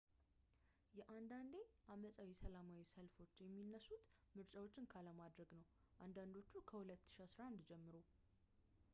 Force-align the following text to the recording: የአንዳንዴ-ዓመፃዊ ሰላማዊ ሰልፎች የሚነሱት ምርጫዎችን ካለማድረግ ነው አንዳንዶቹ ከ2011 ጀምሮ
የአንዳንዴ-ዓመፃዊ 0.99 2.29
ሰላማዊ 2.39 2.79
ሰልፎች 2.91 3.33
የሚነሱት 3.43 4.05
ምርጫዎችን 4.37 4.89
ካለማድረግ 4.93 5.51
ነው 5.59 5.65
አንዳንዶቹ 6.05 6.51
ከ2011 6.71 7.69
ጀምሮ 7.71 7.95